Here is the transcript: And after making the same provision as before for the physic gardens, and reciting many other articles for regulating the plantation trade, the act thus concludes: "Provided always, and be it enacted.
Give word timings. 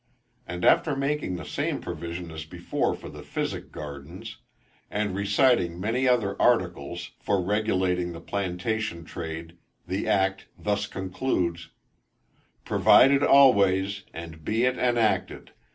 And 0.47 0.65
after 0.65 0.95
making 0.95 1.35
the 1.35 1.45
same 1.45 1.79
provision 1.79 2.31
as 2.31 2.43
before 2.43 2.95
for 2.95 3.07
the 3.07 3.21
physic 3.21 3.71
gardens, 3.71 4.37
and 4.89 5.13
reciting 5.15 5.79
many 5.79 6.07
other 6.07 6.35
articles 6.41 7.11
for 7.19 7.39
regulating 7.39 8.11
the 8.11 8.19
plantation 8.19 9.05
trade, 9.05 9.57
the 9.87 10.07
act 10.07 10.47
thus 10.57 10.87
concludes: 10.87 11.69
"Provided 12.65 13.21
always, 13.21 14.01
and 14.11 14.43
be 14.43 14.63
it 14.63 14.75
enacted. 14.79 15.51